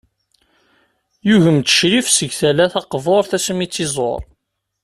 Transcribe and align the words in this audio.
Yugem-d 1.27 1.67
Ccrif 1.71 2.07
seg 2.11 2.31
tala 2.39 2.65
taqburt 2.73 3.31
asmi 3.37 3.63
i 3.65 3.67
tt-iẓur. 3.67 4.21